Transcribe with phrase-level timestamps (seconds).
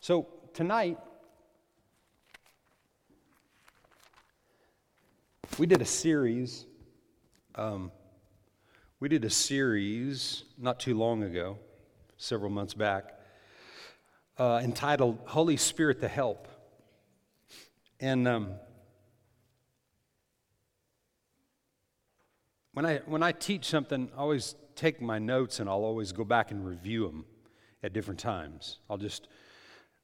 [0.00, 0.96] So tonight,
[5.58, 6.66] we did a series.
[7.56, 7.90] Um,
[9.00, 11.58] we did a series not too long ago,
[12.16, 13.18] several months back,
[14.38, 16.46] uh, entitled Holy Spirit the Help.
[17.98, 18.52] And um,
[22.72, 26.22] when, I, when I teach something, I always take my notes and I'll always go
[26.22, 27.24] back and review them
[27.82, 28.78] at different times.
[28.88, 29.26] I'll just,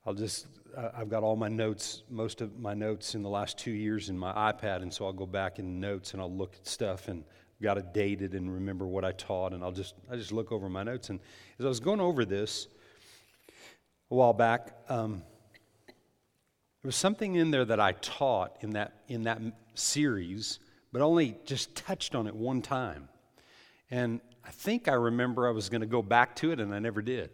[0.06, 0.46] I'll just,
[0.76, 4.18] I've got all my notes, most of my notes in the last two years in
[4.18, 7.24] my iPad, and so I'll go back in notes and I'll look at stuff and
[7.62, 10.68] got it dated and remember what I taught, and I'll just, I just look over
[10.68, 11.08] my notes.
[11.08, 11.20] And
[11.58, 12.68] as I was going over this
[14.10, 15.22] a while back, um,
[15.86, 19.40] there was something in there that I taught in that in that
[19.74, 20.58] series,
[20.92, 23.08] but only just touched on it one time.
[23.90, 26.78] And I think I remember I was going to go back to it, and I
[26.78, 27.30] never did.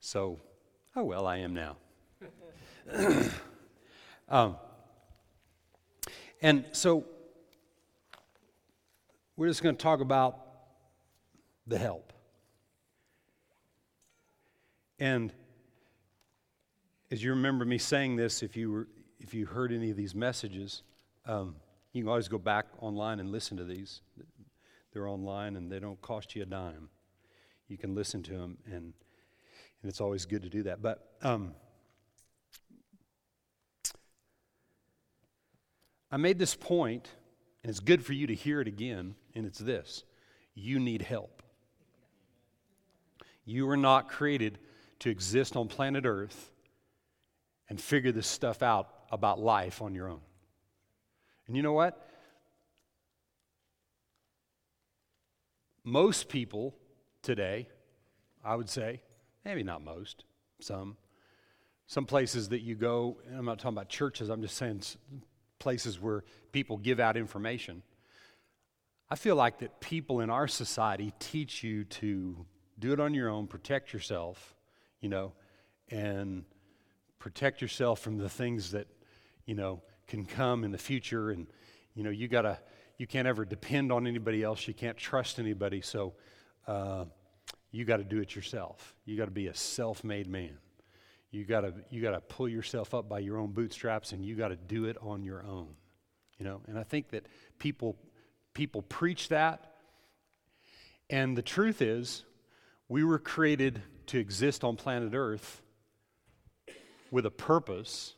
[0.00, 0.38] So,
[0.96, 1.76] oh well, I am now.
[4.28, 4.56] um,
[6.40, 7.04] and so,
[9.36, 10.38] we're just going to talk about
[11.66, 12.12] the help.
[14.98, 15.32] And
[17.10, 18.88] as you remember me saying this, if you, were,
[19.20, 20.82] if you heard any of these messages,
[21.26, 21.56] um,
[21.92, 24.00] you can always go back online and listen to these.
[24.92, 26.88] They're online and they don't cost you a dime.
[27.68, 28.92] You can listen to them, and,
[29.82, 30.80] and it's always good to do that.
[30.80, 31.54] But um,
[36.10, 37.08] I made this point,
[37.62, 40.04] and it's good for you to hear it again, and it's this
[40.54, 41.42] you need help.
[43.44, 44.58] You were not created
[45.00, 46.50] to exist on planet Earth
[47.68, 50.20] and figure this stuff out about life on your own.
[51.46, 52.06] And you know what?
[55.82, 56.76] Most people
[57.22, 57.68] today,
[58.44, 59.00] I would say,
[59.44, 60.24] maybe not most,
[60.60, 60.96] some,
[61.86, 64.82] some places that you go, and I'm not talking about churches, I'm just saying
[65.58, 67.82] places where people give out information.
[69.10, 72.46] I feel like that people in our society teach you to
[72.78, 74.54] do it on your own, protect yourself,
[75.00, 75.32] you know,
[75.90, 76.44] and
[77.18, 78.86] protect yourself from the things that,
[79.44, 81.46] you know, can come in the future and
[81.94, 82.58] you know, you gotta
[82.98, 84.66] you can't ever depend on anybody else.
[84.68, 85.80] You can't trust anybody.
[85.80, 86.14] So
[86.66, 87.06] uh,
[87.72, 88.94] you got to do it yourself.
[89.04, 90.58] You got to be a self-made man.
[91.30, 94.36] You got to you got to pull yourself up by your own bootstraps, and you
[94.36, 95.68] got to do it on your own.
[96.38, 97.26] You know, and I think that
[97.58, 97.96] people
[98.52, 99.72] people preach that,
[101.08, 102.24] and the truth is,
[102.88, 105.62] we were created to exist on planet Earth
[107.10, 108.14] with a purpose,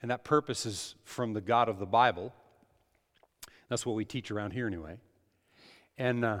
[0.00, 2.32] and that purpose is from the God of the Bible.
[3.68, 4.98] That's what we teach around here, anyway.
[5.98, 6.40] And, uh,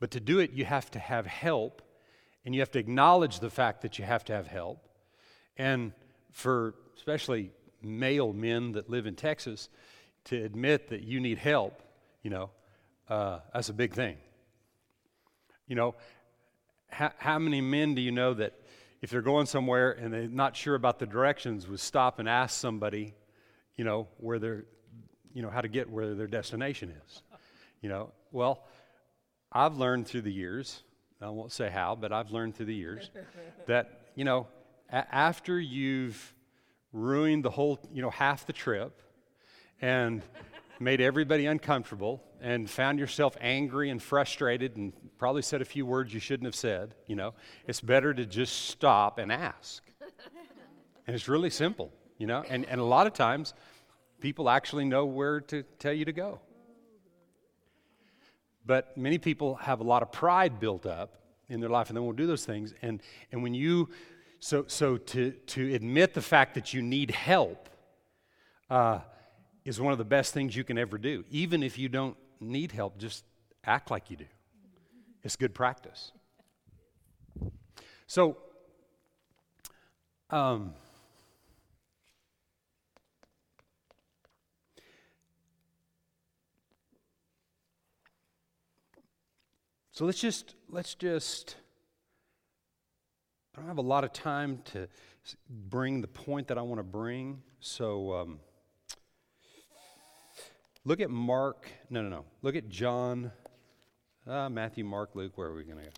[0.00, 1.82] but to do it, you have to have help,
[2.44, 4.88] and you have to acknowledge the fact that you have to have help.
[5.56, 5.92] And
[6.32, 7.50] for especially
[7.82, 9.68] male men that live in Texas,
[10.24, 11.82] to admit that you need help,
[12.22, 12.50] you know,
[13.08, 14.16] uh, that's a big thing.
[15.66, 15.94] You know,
[16.90, 18.54] how, how many men do you know that
[19.00, 22.58] if they're going somewhere and they're not sure about the directions, would stop and ask
[22.58, 23.14] somebody,
[23.76, 24.64] you know, where they're,
[25.32, 27.22] you know, how to get where their destination is.
[27.80, 28.64] You know, well,
[29.52, 30.82] I've learned through the years,
[31.20, 33.10] I won't say how, but I've learned through the years
[33.66, 34.46] that, you know,
[34.90, 36.34] a- after you've
[36.92, 39.00] ruined the whole, you know, half the trip
[39.80, 40.22] and
[40.80, 46.14] made everybody uncomfortable and found yourself angry and frustrated and probably said a few words
[46.14, 47.34] you shouldn't have said, you know,
[47.66, 49.82] it's better to just stop and ask.
[51.06, 53.54] And it's really simple, you know, and, and a lot of times
[54.20, 56.40] people actually know where to tell you to go.
[58.68, 62.02] But many people have a lot of pride built up in their life and they
[62.02, 62.74] won't do those things.
[62.82, 63.00] And,
[63.32, 63.88] and when you,
[64.40, 67.70] so, so to, to admit the fact that you need help
[68.68, 69.00] uh,
[69.64, 71.24] is one of the best things you can ever do.
[71.30, 73.24] Even if you don't need help, just
[73.64, 74.26] act like you do.
[75.22, 76.12] It's good practice.
[78.06, 78.36] So,
[80.28, 80.74] um,
[89.98, 91.56] So let's just let's just
[93.52, 94.86] I don't have a lot of time to
[95.50, 97.42] bring the point that I want to bring.
[97.58, 98.38] So um,
[100.84, 101.68] look at Mark.
[101.90, 102.24] No, no, no.
[102.42, 103.32] Look at John,
[104.24, 105.32] uh, Matthew, Mark, Luke.
[105.34, 105.90] Where are we going to go?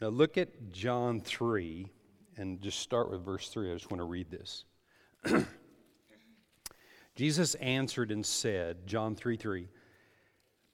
[0.00, 1.92] Now look at John 3
[2.36, 3.70] and just start with verse 3.
[3.70, 4.64] I just want to read this.
[7.14, 9.68] Jesus answered and said, John 3 3.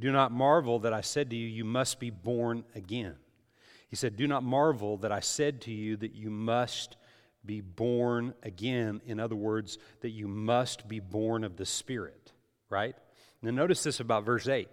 [0.00, 3.16] Do not marvel that I said to you, You must be born again.
[3.88, 6.96] He said, Do not marvel that I said to you that you must
[7.44, 9.00] be born again.
[9.06, 12.32] In other words, that you must be born of the Spirit,
[12.68, 12.96] right?
[13.42, 14.68] Now, notice this about verse 8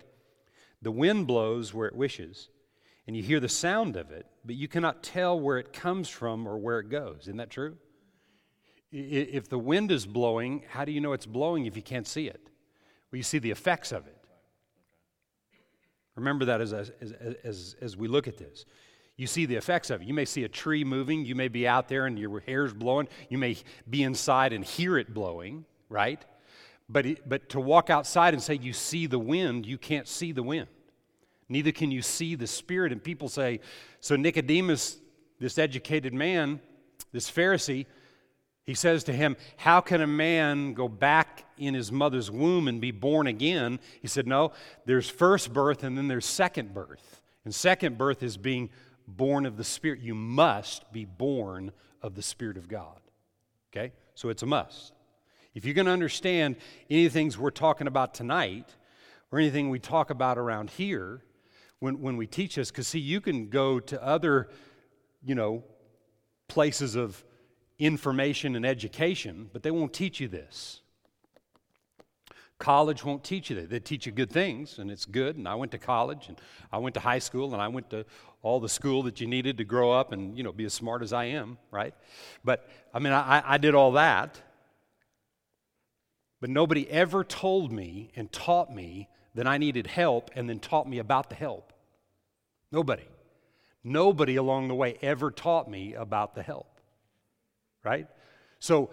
[0.81, 2.49] the wind blows where it wishes,
[3.07, 6.47] and you hear the sound of it, but you cannot tell where it comes from
[6.47, 7.21] or where it goes.
[7.21, 7.77] Isn't that true?
[8.91, 12.27] If the wind is blowing, how do you know it's blowing if you can't see
[12.27, 12.49] it?
[13.11, 14.16] Well, you see the effects of it.
[16.17, 16.91] Remember that as, as,
[17.43, 18.65] as, as we look at this.
[19.17, 20.07] You see the effects of it.
[20.07, 21.25] You may see a tree moving.
[21.25, 23.07] You may be out there and your hair's blowing.
[23.29, 23.57] You may
[23.89, 26.23] be inside and hear it blowing, right?
[26.89, 30.31] But, it, but to walk outside and say you see the wind, you can't see
[30.31, 30.67] the wind.
[31.49, 32.91] Neither can you see the Spirit.
[32.91, 33.59] And people say,
[34.01, 34.97] so Nicodemus,
[35.39, 36.59] this educated man,
[37.11, 37.85] this Pharisee,
[38.67, 42.81] he says to him, How can a man go back in his mother's womb and
[42.81, 43.79] be born again?
[44.01, 44.51] He said, No,
[44.85, 47.21] there's first birth and then there's second birth.
[47.45, 48.69] And second birth is being
[49.07, 50.01] born of the Spirit.
[50.01, 51.71] You must be born
[52.01, 52.99] of the Spirit of God.
[53.71, 53.93] Okay?
[54.15, 54.91] So it's a must.
[55.55, 56.57] If you're going to understand
[56.89, 58.75] anything we're talking about tonight
[59.31, 61.23] or anything we talk about around here
[61.79, 64.49] when, when we teach this, because see, you can go to other,
[65.23, 65.63] you know,
[66.49, 67.23] places of
[67.79, 70.81] information and education, but they won't teach you this.
[72.59, 73.69] College won't teach you that.
[73.69, 75.35] They teach you good things, and it's good.
[75.35, 76.41] And I went to college, and
[76.71, 78.03] I went to high school, and I went to
[78.41, 81.03] all the school that you needed to grow up and you know be as smart
[81.03, 81.93] as I am, right?
[82.43, 84.41] But I mean, I, I did all that,
[86.41, 90.89] but nobody ever told me and taught me that I needed help, and then taught
[90.89, 91.71] me about the help.
[92.71, 93.07] Nobody,
[93.83, 96.76] nobody along the way ever taught me about the help
[97.83, 98.07] right?
[98.59, 98.89] So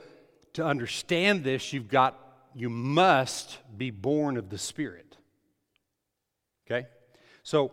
[0.55, 2.19] to understand this, you've got,
[2.55, 5.17] you must be born of the Spirit.
[6.67, 6.87] Okay?
[7.43, 7.73] So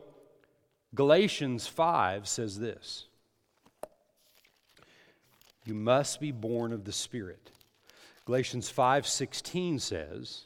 [0.94, 3.06] Galatians 5 says this
[5.66, 7.52] You must be born of the Spirit.
[8.26, 10.46] Galatians 5:16 says,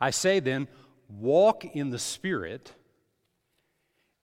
[0.00, 0.68] I say then,
[1.08, 2.72] walk in the Spirit,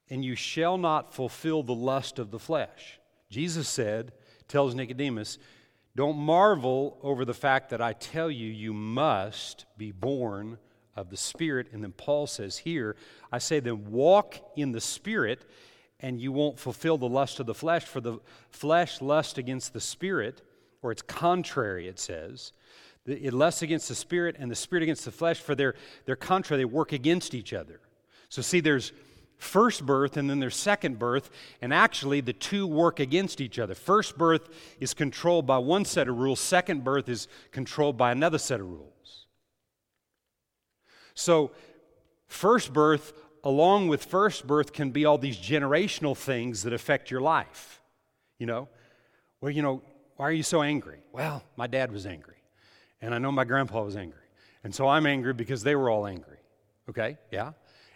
[0.10, 3.00] and you shall not fulfill the lust of the flesh.
[3.30, 4.12] Jesus said,
[4.51, 5.39] tells Nicodemus,
[5.95, 10.57] Don't marvel over the fact that I tell you, you must be born
[10.95, 11.68] of the Spirit.
[11.71, 12.95] And then Paul says here,
[13.31, 15.45] I say, then walk in the Spirit,
[16.00, 18.19] and you won't fulfill the lust of the flesh, for the
[18.50, 20.42] flesh lusts against the Spirit,
[20.81, 22.51] or it's contrary, it says.
[23.06, 25.75] It lusts against the Spirit, and the Spirit against the flesh, for they're,
[26.06, 27.80] they're contrary, they work against each other.
[28.30, 28.92] So, see, there's
[29.42, 31.30] first birth and then there's second birth,
[31.62, 33.74] and actually the two work against each other.
[33.74, 34.50] First birth
[34.80, 38.70] is controlled by one set of rules, second birth is controlled by another set of
[38.70, 39.26] rules.
[41.16, 41.52] So,
[42.28, 47.22] first birth, along with first birth, can be all these generational things that affect your
[47.22, 47.82] life.
[48.38, 48.70] You know,
[49.42, 49.82] well, you know,
[50.18, 51.00] why are you so angry?
[51.12, 52.38] Well, my dad was angry,
[53.02, 54.19] and I know my grandpa was angry,
[54.64, 56.38] and so I'm angry because they were all angry.
[56.90, 57.54] Okay, yeah?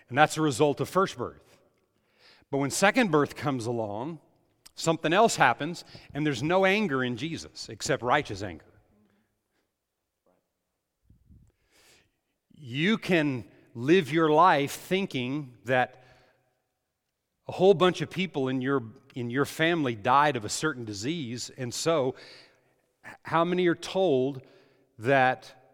[0.10, 1.58] And that's a result of first birth.
[2.52, 4.20] But when second birth comes along,
[4.76, 5.84] something else happens,
[6.14, 8.66] and there's no anger in Jesus except righteous anger.
[12.54, 16.04] You can live your life thinking that
[17.48, 18.84] a whole bunch of people in your,
[19.16, 22.16] in your family died of a certain disease, and so
[23.24, 24.42] how many are told
[24.98, 25.65] that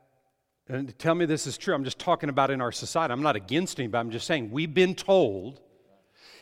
[0.71, 1.75] and tell me this is true.
[1.75, 3.11] I'm just talking about in our society.
[3.11, 3.99] I'm not against anybody.
[3.99, 5.59] I'm just saying we've been told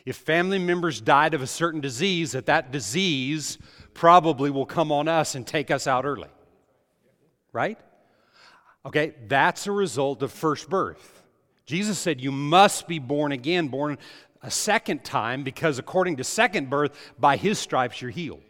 [0.06, 3.58] if family members died of a certain disease, that that disease
[3.96, 6.30] probably will come on us and take us out early.
[7.52, 7.80] Right?
[8.86, 11.24] Okay, that's a result of first birth.
[11.66, 13.98] Jesus said you must be born again, born
[14.44, 18.44] a second time, because according to second birth, by his stripes you're healed.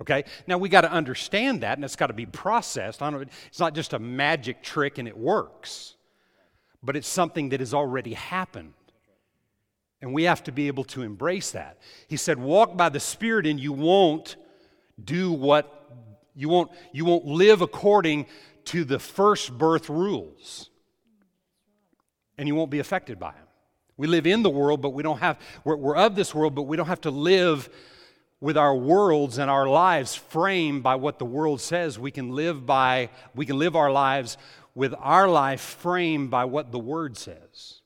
[0.00, 0.24] Okay?
[0.46, 3.00] Now we got to understand that and it's got to be processed.
[3.02, 5.96] it's not just a magic trick and it works,
[6.82, 8.72] but it's something that has already happened.
[10.02, 11.78] And we have to be able to embrace that.
[12.08, 14.36] He said, Walk by the Spirit and you won't
[15.02, 15.76] do what
[16.34, 18.26] you won't, you won't live according
[18.66, 20.70] to the first birth rules.
[22.38, 23.46] And you won't be affected by them.
[23.98, 26.62] We live in the world, but we don't have, we're, we're of this world, but
[26.62, 27.68] we don't have to live
[28.40, 31.98] with our worlds and our lives framed by what the world says.
[31.98, 34.38] We can live by, we can live our lives
[34.74, 37.82] with our life framed by what the Word says.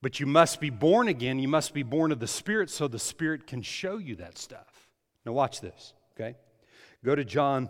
[0.00, 1.38] But you must be born again.
[1.38, 4.88] You must be born of the Spirit so the Spirit can show you that stuff.
[5.24, 6.36] Now, watch this, okay?
[7.04, 7.68] Go to John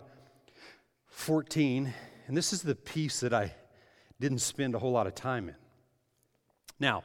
[1.08, 1.92] 14,
[2.26, 3.54] and this is the piece that I
[4.18, 5.56] didn't spend a whole lot of time in.
[6.80, 7.04] Now,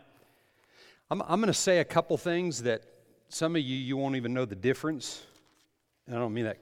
[1.11, 2.83] I'm, I'm going to say a couple things that
[3.29, 5.23] some of you, you won't even know the difference.
[6.05, 6.57] And I don't mean that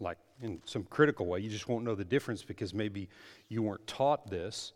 [0.00, 1.40] like in some critical way.
[1.40, 3.08] You just won't know the difference because maybe
[3.48, 4.72] you weren't taught this.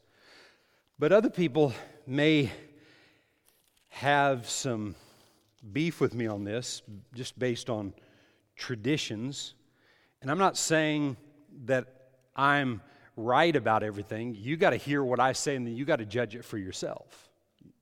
[0.99, 1.75] But other people
[2.07, 2.51] may
[3.89, 4.95] have some
[5.73, 6.83] beef with me on this
[7.15, 7.93] just based on
[8.57, 9.55] traditions.
[10.23, 11.17] And I'm not saying
[11.65, 11.87] that
[12.35, 12.81] I'm
[13.17, 14.35] right about everything.
[14.39, 16.59] You got to hear what I say and then you got to judge it for
[16.59, 17.29] yourself.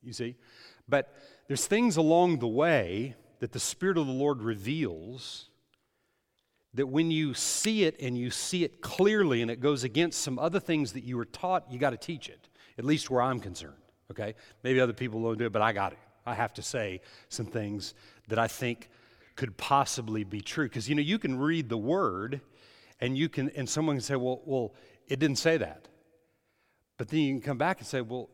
[0.03, 0.35] You see?
[0.87, 1.13] But
[1.47, 5.49] there's things along the way that the Spirit of the Lord reveals
[6.73, 10.39] that when you see it and you see it clearly and it goes against some
[10.39, 12.49] other things that you were taught, you got to teach it,
[12.79, 13.75] at least where I'm concerned.
[14.09, 14.33] Okay?
[14.63, 15.99] Maybe other people don't do it, but I got it.
[16.25, 17.93] I have to say some things
[18.29, 18.89] that I think
[19.35, 20.65] could possibly be true.
[20.67, 22.41] Because, you know, you can read the word
[22.99, 24.73] and you can, and someone can say, well, well,
[25.07, 25.87] it didn't say that.
[26.97, 28.27] But then you can come back and say, well,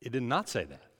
[0.00, 0.93] it did not say that.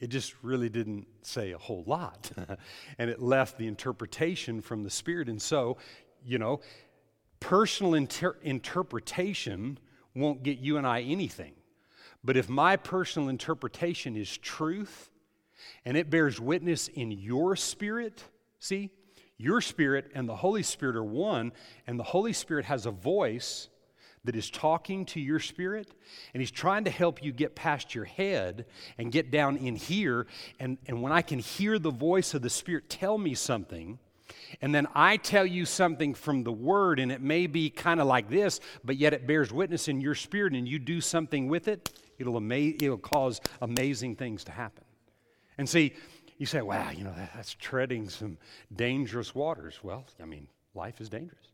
[0.00, 2.30] It just really didn't say a whole lot.
[2.98, 5.28] and it left the interpretation from the Spirit.
[5.28, 5.78] And so,
[6.24, 6.60] you know,
[7.40, 9.78] personal inter- interpretation
[10.14, 11.54] won't get you and I anything.
[12.22, 15.10] But if my personal interpretation is truth
[15.84, 18.24] and it bears witness in your spirit,
[18.58, 18.90] see,
[19.36, 21.52] your spirit and the Holy Spirit are one,
[21.86, 23.68] and the Holy Spirit has a voice
[24.24, 25.88] that is talking to your spirit,
[26.32, 28.64] and He's trying to help you get past your head
[28.98, 30.26] and get down in here.
[30.58, 33.98] And, and when I can hear the voice of the Spirit tell me something,
[34.60, 38.06] and then I tell you something from the Word, and it may be kind of
[38.06, 41.68] like this, but yet it bears witness in your spirit, and you do something with
[41.68, 44.84] it, it'll, ama- it'll cause amazing things to happen.
[45.58, 45.92] And see,
[46.38, 48.38] you say, wow, you know, that, that's treading some
[48.74, 49.80] dangerous waters.
[49.82, 51.53] Well, I mean, life is dangerous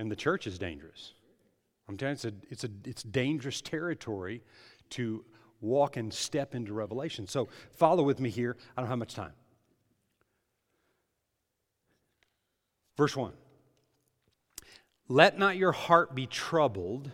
[0.00, 1.12] and the church is dangerous.
[1.86, 4.42] I'm telling you, it's, a, it's, a, it's dangerous territory
[4.90, 5.22] to
[5.60, 7.26] walk and step into revelation.
[7.26, 8.56] So follow with me here.
[8.76, 9.32] I don't have much time.
[12.96, 13.32] Verse 1
[15.06, 17.10] Let not your heart be troubled.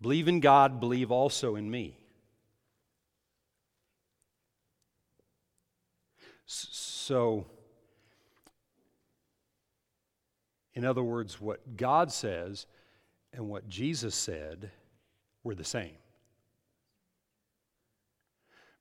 [0.00, 1.98] Believe in God, believe also in me.
[6.46, 7.46] So,
[10.74, 12.66] In other words, what God says
[13.32, 14.70] and what Jesus said
[15.42, 15.96] were the same.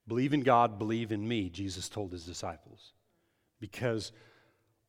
[0.07, 2.91] Believe in God, believe in me, Jesus told his disciples,
[3.59, 4.11] because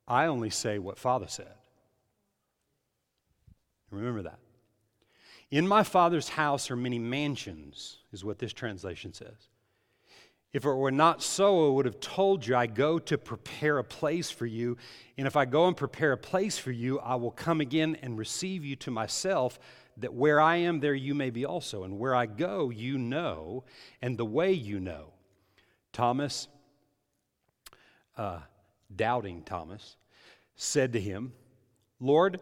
[0.08, 1.54] I only say what Father said.
[3.90, 4.38] Remember that.
[5.50, 9.48] In my Father's house are many mansions, is what this translation says.
[10.54, 13.84] If it were not so, I would have told you, I go to prepare a
[13.84, 14.76] place for you.
[15.18, 18.16] And if I go and prepare a place for you, I will come again and
[18.16, 19.58] receive you to myself,
[19.96, 21.82] that where I am, there you may be also.
[21.82, 23.64] And where I go, you know,
[24.00, 25.14] and the way you know.
[25.92, 26.46] Thomas,
[28.16, 28.38] uh,
[28.94, 29.96] doubting Thomas,
[30.54, 31.32] said to him,
[31.98, 32.40] Lord,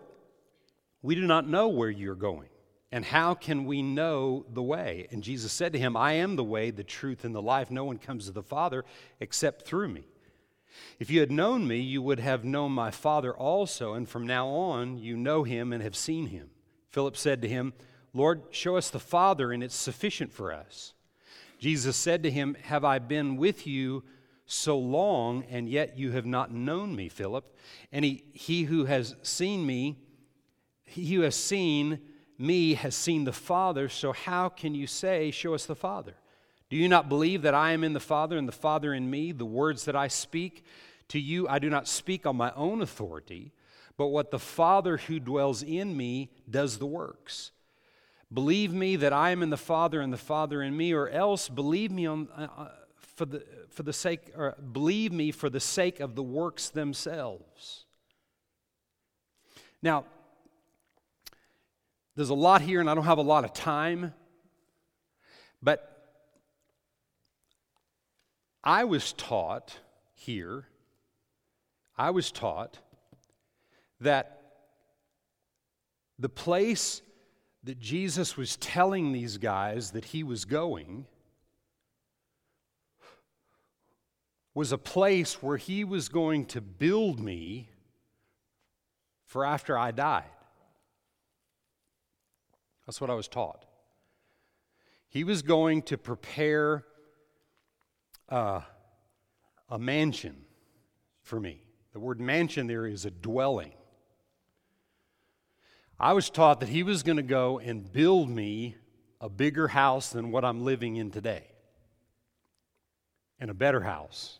[1.00, 2.48] we do not know where you're going.
[2.92, 5.08] And how can we know the way?
[5.10, 7.70] And Jesus said to him, I am the way, the truth, and the life.
[7.70, 8.84] No one comes to the Father
[9.18, 10.04] except through me.
[10.98, 14.46] If you had known me, you would have known my Father also, and from now
[14.48, 16.50] on you know him and have seen him.
[16.90, 17.72] Philip said to him,
[18.12, 20.92] Lord, show us the Father, and it's sufficient for us.
[21.58, 24.04] Jesus said to him, Have I been with you
[24.44, 27.56] so long, and yet you have not known me, Philip?
[27.90, 29.98] And he, he who has seen me,
[30.84, 32.00] he who has seen
[32.38, 36.14] me has seen the Father, so how can you say, Show us the Father?
[36.70, 39.32] Do you not believe that I am in the Father and the Father in me?
[39.32, 40.64] The words that I speak
[41.08, 43.52] to you, I do not speak on my own authority,
[43.98, 47.50] but what the Father who dwells in me does the works.
[48.32, 51.50] Believe me that I am in the Father and the Father in me, or else
[51.50, 55.60] believe me on, uh, uh for, the, for the sake, or believe me for the
[55.60, 57.84] sake of the works themselves.
[59.82, 60.06] Now,
[62.14, 64.12] there's a lot here, and I don't have a lot of time,
[65.62, 65.88] but
[68.62, 69.78] I was taught
[70.14, 70.66] here,
[71.96, 72.78] I was taught
[74.00, 74.40] that
[76.18, 77.02] the place
[77.64, 81.06] that Jesus was telling these guys that he was going
[84.54, 87.70] was a place where he was going to build me
[89.24, 90.24] for after I died.
[92.92, 93.64] That's what I was taught.
[95.08, 96.84] He was going to prepare
[98.28, 98.60] uh,
[99.70, 100.36] a mansion
[101.22, 101.62] for me.
[101.94, 103.72] The word mansion there is a dwelling.
[105.98, 108.76] I was taught that he was going to go and build me
[109.22, 111.46] a bigger house than what I'm living in today,
[113.40, 114.38] and a better house.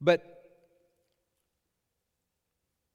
[0.00, 0.24] But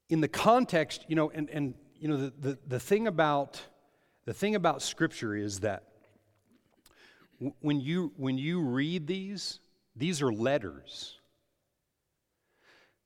[0.09, 3.61] in the context, you know, and, and you know, the, the, the thing about
[4.25, 5.83] the thing about scripture is that
[7.59, 9.59] when you when you read these,
[9.95, 11.17] these are letters.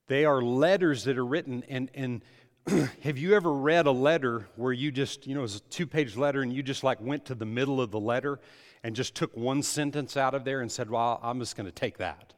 [0.08, 2.22] They are letters that are written, and and
[3.04, 6.16] have you ever read a letter where you just, you know, it's a two page
[6.16, 8.40] letter and you just like went to the middle of the letter
[8.84, 11.72] and just took one sentence out of there and said, Well, I'm just going to
[11.72, 12.34] take that?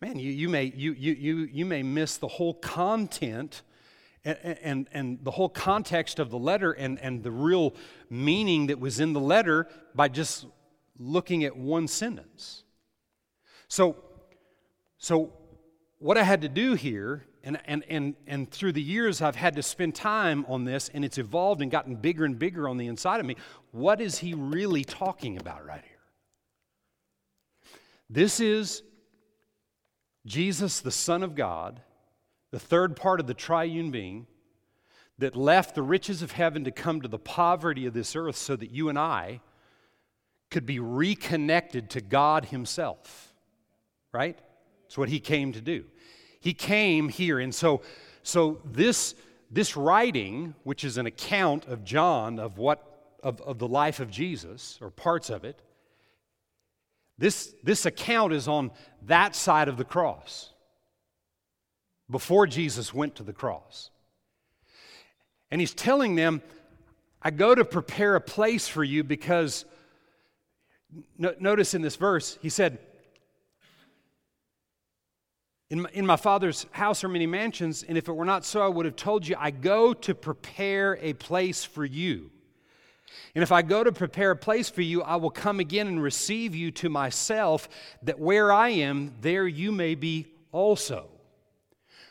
[0.00, 3.62] Man, you, you, may, you, you, you, you may miss the whole content
[4.28, 7.74] and, and, and the whole context of the letter and, and the real
[8.10, 10.46] meaning that was in the letter by just
[10.98, 12.64] looking at one sentence.
[13.68, 13.96] So,
[14.98, 15.32] so
[15.98, 19.56] what I had to do here and, and, and, and through the years, I've had
[19.56, 22.88] to spend time on this, and it's evolved and gotten bigger and bigger on the
[22.88, 23.36] inside of me.
[23.70, 25.98] What is he really talking about right here?
[28.10, 28.82] This is
[30.26, 31.80] Jesus, the Son of God,
[32.50, 34.26] the third part of the triune being,
[35.18, 38.54] that left the riches of heaven to come to the poverty of this earth so
[38.54, 39.40] that you and I
[40.50, 43.34] could be reconnected to God Himself.
[44.12, 44.38] Right?
[44.82, 45.84] That's what He came to do.
[46.40, 47.40] He came here.
[47.40, 47.82] And so,
[48.22, 49.14] so this,
[49.50, 52.88] this writing, which is an account of John of what
[53.22, 55.60] of, of the life of Jesus, or parts of it,
[57.18, 58.70] this, this account is on
[59.06, 60.50] that side of the cross,
[62.10, 63.90] before Jesus went to the cross.
[65.50, 66.42] And he's telling them,
[67.22, 69.64] I go to prepare a place for you because,
[71.16, 72.78] no, notice in this verse, he said,
[75.70, 78.62] in my, in my Father's house are many mansions, and if it were not so,
[78.62, 82.30] I would have told you, I go to prepare a place for you.
[83.34, 86.02] And if I go to prepare a place for you, I will come again and
[86.02, 87.68] receive you to myself,
[88.02, 91.08] that where I am, there you may be also.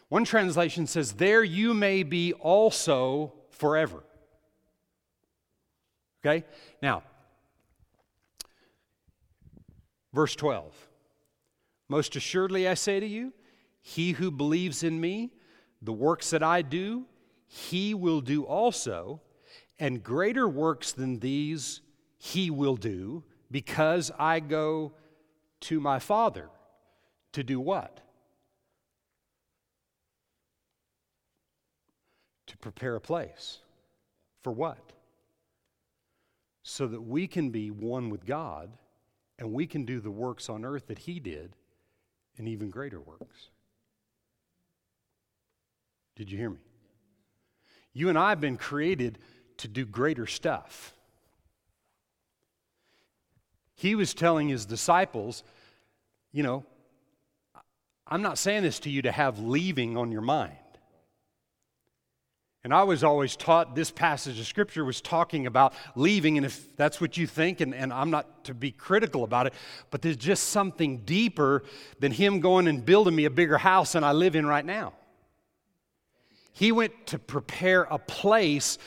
[0.09, 4.03] One translation says, There you may be also forever.
[6.25, 6.45] Okay?
[6.81, 7.03] Now,
[10.13, 10.73] verse 12.
[11.89, 13.33] Most assuredly I say to you,
[13.81, 15.31] he who believes in me,
[15.81, 17.05] the works that I do,
[17.47, 19.21] he will do also,
[19.79, 21.81] and greater works than these
[22.17, 24.93] he will do, because I go
[25.61, 26.49] to my Father.
[27.33, 28.01] To do what?
[32.47, 33.59] To prepare a place.
[34.41, 34.79] For what?
[36.63, 38.69] So that we can be one with God
[39.39, 41.53] and we can do the works on earth that He did
[42.37, 43.49] and even greater works.
[46.15, 46.57] Did you hear me?
[47.93, 49.19] You and I have been created
[49.57, 50.93] to do greater stuff.
[53.75, 55.43] He was telling his disciples,
[56.31, 56.65] you know,
[58.07, 60.57] I'm not saying this to you to have leaving on your mind.
[62.63, 66.75] And I was always taught this passage of Scripture was talking about leaving, and if
[66.75, 69.53] that's what you think, and, and I'm not to be critical about it,
[69.89, 71.63] but there's just something deeper
[71.99, 74.93] than Him going and building me a bigger house than I live in right now.
[76.51, 78.79] He went to prepare a place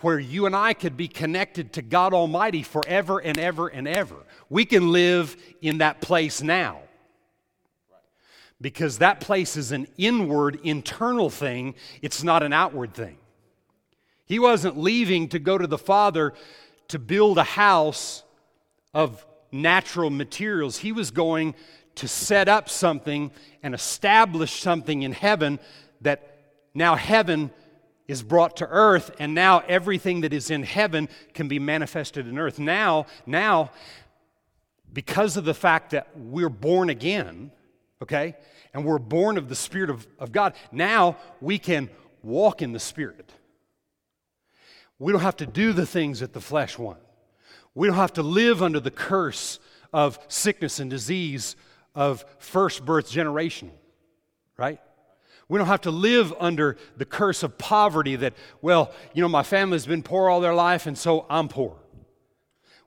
[0.00, 4.16] where you and I could be connected to God Almighty forever and ever and ever.
[4.50, 6.80] We can live in that place now.
[8.60, 13.18] Because that place is an inward, internal thing, it's not an outward thing.
[14.24, 16.32] He wasn't leaving to go to the Father
[16.88, 18.22] to build a house
[18.94, 20.78] of natural materials.
[20.78, 21.54] He was going
[21.96, 23.30] to set up something
[23.62, 25.58] and establish something in heaven
[26.00, 26.38] that
[26.74, 27.50] now heaven
[28.08, 32.38] is brought to earth, and now everything that is in heaven can be manifested in
[32.38, 32.58] earth.
[32.58, 33.72] Now, now,
[34.92, 37.50] because of the fact that we're born again,
[38.02, 38.36] okay,
[38.74, 41.88] and we're born of the Spirit of, of God, now we can
[42.22, 43.32] walk in the Spirit.
[44.98, 47.02] We don't have to do the things that the flesh wants.
[47.74, 49.58] We don't have to live under the curse
[49.92, 51.56] of sickness and disease
[51.94, 53.70] of first birth generation,
[54.56, 54.80] right?
[55.48, 59.42] We don't have to live under the curse of poverty that, well, you know, my
[59.42, 61.76] family's been poor all their life and so I'm poor.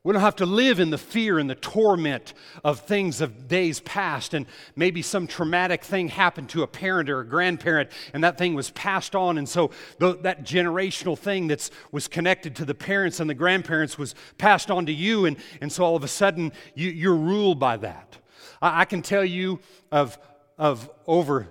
[0.03, 2.33] We don't have to live in the fear and the torment
[2.63, 4.45] of things of days past, and
[4.77, 8.69] maybe some traumatic thing happened to a parent or a grandparent, and that thing was
[8.71, 9.37] passed on.
[9.37, 14.15] And so that generational thing that was connected to the parents and the grandparents was
[14.37, 17.75] passed on to you, and, and so all of a sudden you, you're ruled by
[17.75, 18.17] that.
[18.61, 19.59] I, I can tell you
[19.91, 20.17] of,
[20.57, 21.49] of over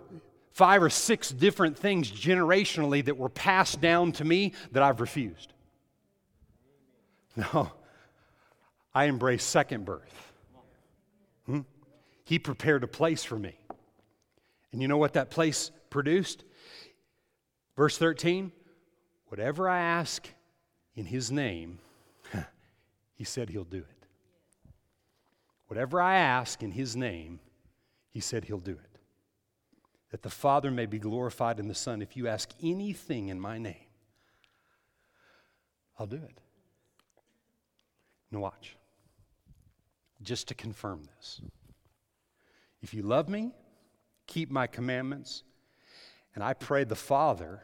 [0.52, 5.52] five or six different things generationally that were passed down to me that I've refused.
[7.54, 7.70] No.
[8.98, 10.32] I embrace second birth.
[11.46, 11.60] Hmm?
[12.24, 13.54] He prepared a place for me.
[14.72, 16.42] And you know what that place produced?
[17.76, 18.50] Verse 13
[19.28, 20.28] whatever I ask
[20.96, 21.78] in his name,
[23.14, 24.06] he said he'll do it.
[25.68, 27.38] Whatever I ask in his name,
[28.08, 28.98] he said he'll do it.
[30.10, 32.02] That the Father may be glorified in the Son.
[32.02, 33.86] If you ask anything in my name,
[36.00, 36.40] I'll do it.
[38.32, 38.77] Now, watch
[40.22, 41.40] just to confirm this.
[42.82, 43.52] If you love me,
[44.26, 45.42] keep my commandments,
[46.34, 47.60] and I pray the Father,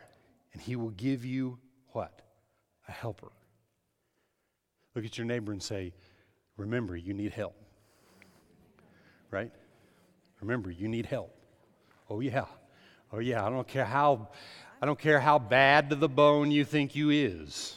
[0.52, 1.58] and he will give you
[1.92, 2.20] what?
[2.88, 3.32] A helper.
[4.94, 5.92] Look at your neighbor and say,
[6.56, 7.56] Remember, you need help.
[9.30, 9.50] Right?
[10.40, 11.34] Remember, you need help.
[12.08, 12.44] Oh, yeah.
[13.12, 13.44] Oh, yeah.
[13.44, 14.28] I don't care how.
[14.80, 17.74] I don't care how bad to the bone you think you is,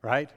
[0.00, 0.30] right?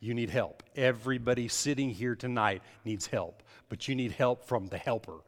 [0.00, 0.62] You need help.
[0.74, 5.20] Everybody sitting here tonight needs help, but you need help from the helper.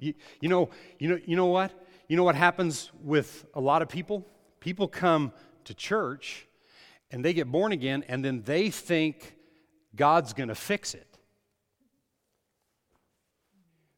[0.00, 1.72] You, you, know, you, know, you know what?
[2.08, 4.26] You know what happens with a lot of people?
[4.60, 5.32] People come
[5.64, 6.46] to church
[7.10, 9.36] and they get born again and then they think
[9.94, 11.06] God's going to fix it.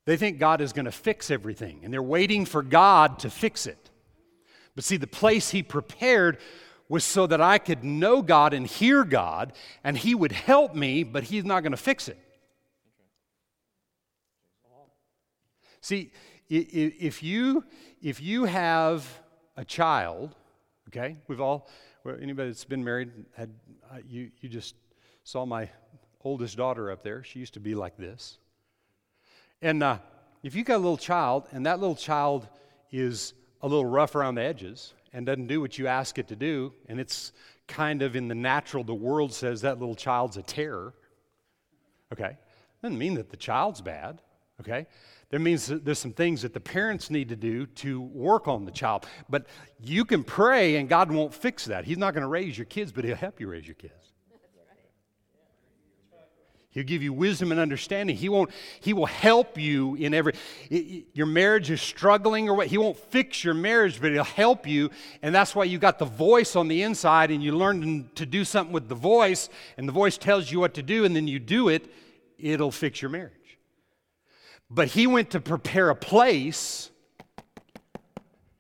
[0.04, 3.66] They think God is going to fix everything and they're waiting for God to fix
[3.66, 3.90] it.
[4.74, 6.38] But see, the place He prepared
[6.88, 11.02] was so that I could know God and hear God, and He would help me,
[11.02, 12.18] but He's not going to fix it.
[15.80, 16.12] See,
[16.48, 17.64] if you,
[18.00, 19.06] if you have
[19.56, 20.34] a child,
[20.88, 21.68] okay, we've all,
[22.20, 23.50] anybody that's been married, had,
[23.90, 24.74] uh, you, you just
[25.24, 25.68] saw my
[26.22, 27.22] oldest daughter up there.
[27.22, 28.38] She used to be like this.
[29.60, 29.98] And uh,
[30.42, 32.48] if you got a little child, and that little child
[32.90, 36.36] is a little rough around the edges, and doesn't do what you ask it to
[36.36, 37.32] do, and it's
[37.68, 40.92] kind of in the natural, the world says that little child's a terror.
[42.12, 42.36] Okay?
[42.82, 44.20] Doesn't mean that the child's bad.
[44.60, 44.86] Okay?
[45.30, 48.64] That means that there's some things that the parents need to do to work on
[48.64, 49.06] the child.
[49.28, 49.46] But
[49.80, 51.84] you can pray and God won't fix that.
[51.84, 54.13] He's not going to raise your kids, but He'll help you raise your kids.
[56.74, 58.16] He'll give you wisdom and understanding.
[58.16, 60.34] He won't, he will help you in every,
[60.68, 62.66] your marriage is struggling or what.
[62.66, 64.90] He won't fix your marriage, but he'll help you.
[65.22, 68.44] And that's why you got the voice on the inside and you learn to do
[68.44, 71.38] something with the voice and the voice tells you what to do and then you
[71.38, 71.88] do it,
[72.40, 73.32] it'll fix your marriage.
[74.68, 76.90] But he went to prepare a place.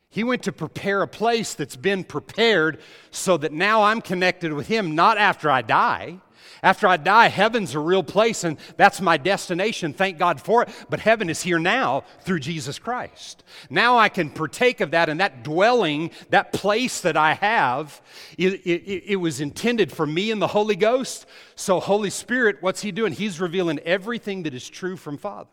[0.08, 2.78] He went to prepare a place that's been prepared
[3.10, 6.20] so that now I'm connected with him, not after I die
[6.62, 9.92] after I die, heaven's a real place and that's my destination.
[9.92, 10.68] Thank God for it.
[10.88, 13.44] But heaven is here now through Jesus Christ.
[13.70, 18.00] Now I can partake of that and that dwelling, that place that I have,
[18.38, 21.26] it, it, it was intended for me and the Holy Ghost.
[21.54, 23.12] So, Holy Spirit, what's He doing?
[23.12, 25.50] He's revealing everything that is true from Father.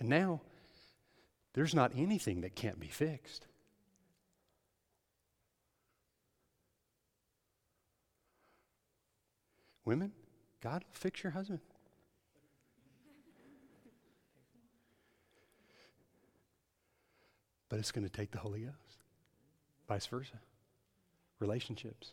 [0.00, 0.40] And now,
[1.54, 3.46] there's not anything that can't be fixed.
[9.84, 10.12] Women,
[10.60, 11.60] God will fix your husband.
[17.68, 19.02] But it's going to take the Holy Ghost.
[19.88, 20.40] Vice versa.
[21.40, 22.12] Relationships,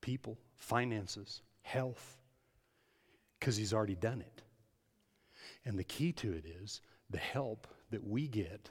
[0.00, 2.16] people, finances, health,
[3.38, 4.42] because He's already done it.
[5.64, 6.80] And the key to it is
[7.10, 8.70] the help that we get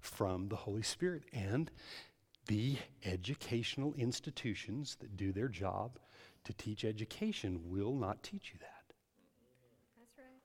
[0.00, 1.70] from the Holy Spirit and
[2.46, 5.98] the educational institutions that do their job
[6.44, 8.94] to teach education will not teach you that.
[9.98, 10.40] That's right.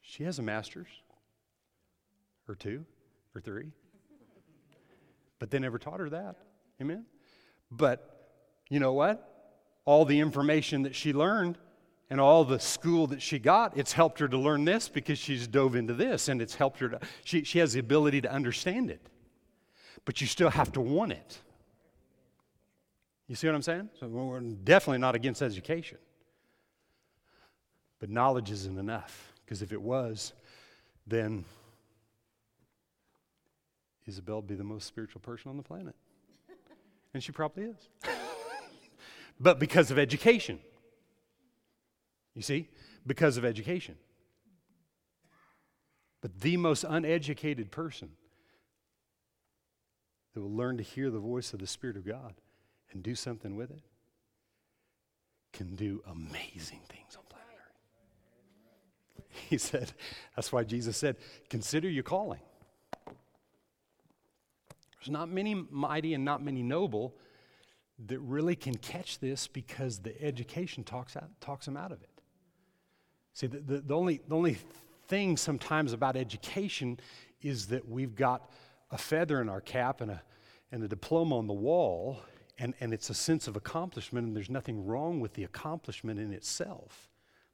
[0.00, 0.88] She has a master's
[2.48, 2.84] or two
[3.34, 3.72] or three,
[5.38, 6.36] but they never taught her that.
[6.80, 7.06] Amen?
[7.70, 8.28] But
[8.68, 9.26] you know what?
[9.84, 11.58] All the information that she learned
[12.10, 15.46] and all the school that she got, it's helped her to learn this because she's
[15.46, 18.90] dove into this and it's helped her to, she, she has the ability to understand
[18.90, 19.00] it.
[20.04, 21.38] But you still have to want it.
[23.30, 23.90] You see what I'm saying?
[24.00, 25.98] So we're definitely not against education.
[28.00, 30.32] But knowledge isn't enough, because if it was,
[31.06, 31.44] then
[34.04, 35.94] Isabel would be the most spiritual person on the planet.
[37.14, 37.76] And she probably is.
[39.38, 40.58] but because of education.
[42.34, 42.66] You see?
[43.06, 43.94] Because of education.
[46.20, 48.08] But the most uneducated person
[50.34, 52.34] that will learn to hear the voice of the Spirit of God
[52.92, 53.82] and do something with it
[55.52, 59.24] can do amazing things on planet Earth.
[59.48, 59.92] He said,
[60.36, 61.16] that's why Jesus said,
[61.48, 62.40] consider your calling.
[65.00, 67.16] There's not many mighty and not many noble
[68.06, 72.08] that really can catch this because the education talks, out, talks them out of it.
[73.32, 74.58] See, the, the, the, only, the only
[75.08, 77.00] thing sometimes about education
[77.42, 78.50] is that we've got
[78.90, 80.22] a feather in our cap and a,
[80.72, 82.20] and a diploma on the wall,
[82.60, 86.30] and, and it's a sense of accomplishment, and there's nothing wrong with the accomplishment in
[86.30, 87.08] itself.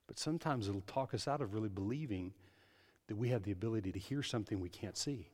[0.09, 2.33] But sometimes it'll talk us out of really believing
[3.07, 5.29] that we have the ability to hear something we can't see.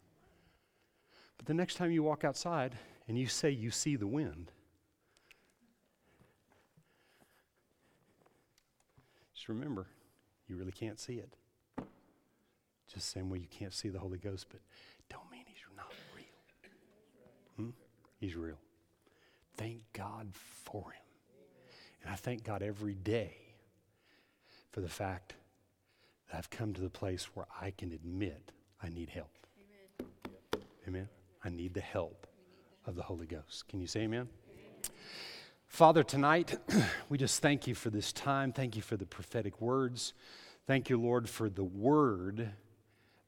[1.38, 2.76] But the next time you walk outside
[3.08, 4.52] and you say you see the wind,
[9.34, 9.86] just remember,
[10.48, 11.34] you really can't see it.
[12.92, 14.60] Just the same way you can't see the Holy Ghost, but
[15.08, 16.26] don't mean he's not real.
[17.56, 17.70] Hmm?
[18.20, 18.58] He's real.
[19.56, 21.02] Thank God for him.
[22.02, 23.36] And I thank God every day
[24.70, 25.34] for the fact
[26.28, 29.30] that I've come to the place where I can admit I need help.
[30.00, 30.62] Amen.
[30.88, 31.08] Amen.
[31.44, 32.26] I need the help
[32.86, 33.68] of the Holy Ghost.
[33.68, 34.28] Can you say amen?
[35.66, 36.58] Father, tonight
[37.08, 38.52] we just thank you for this time.
[38.52, 40.12] Thank you for the prophetic words.
[40.66, 42.50] Thank you, Lord, for the word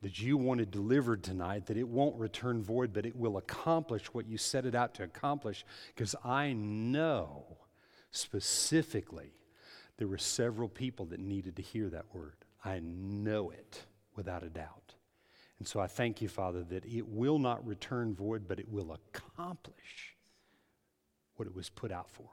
[0.04, 4.28] that you wanted delivered tonight, that it won't return void, but it will accomplish what
[4.28, 5.64] you set it out to accomplish.
[5.94, 7.56] Because I know
[8.10, 9.32] specifically
[9.96, 12.36] there were several people that needed to hear that word.
[12.62, 14.94] I know it without a doubt.
[15.58, 18.92] And so I thank you, Father, that it will not return void, but it will
[18.92, 20.16] accomplish
[21.36, 22.28] what it was put out for.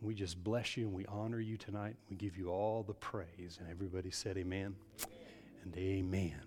[0.00, 1.96] We just bless you and we honor you tonight.
[2.08, 3.58] We give you all the praise.
[3.60, 5.18] And everybody said, Amen, amen.
[5.64, 6.45] and Amen.